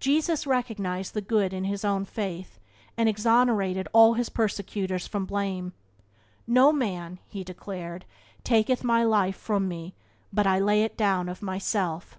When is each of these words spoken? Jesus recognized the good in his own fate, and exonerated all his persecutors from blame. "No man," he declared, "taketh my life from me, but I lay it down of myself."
Jesus 0.00 0.44
recognized 0.44 1.14
the 1.14 1.20
good 1.20 1.52
in 1.52 1.62
his 1.62 1.84
own 1.84 2.04
fate, 2.04 2.58
and 2.96 3.08
exonerated 3.08 3.86
all 3.92 4.14
his 4.14 4.28
persecutors 4.28 5.06
from 5.06 5.24
blame. 5.24 5.72
"No 6.48 6.72
man," 6.72 7.20
he 7.28 7.44
declared, 7.44 8.04
"taketh 8.42 8.82
my 8.82 9.04
life 9.04 9.36
from 9.36 9.68
me, 9.68 9.94
but 10.32 10.48
I 10.48 10.58
lay 10.58 10.82
it 10.82 10.96
down 10.96 11.28
of 11.28 11.42
myself." 11.42 12.18